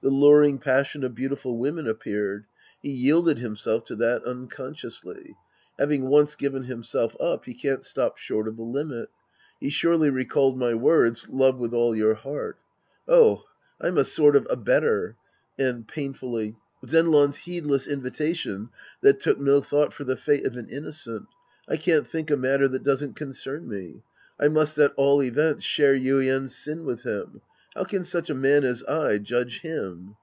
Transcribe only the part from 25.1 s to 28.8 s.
events share Yuien's sin with him. How can such a man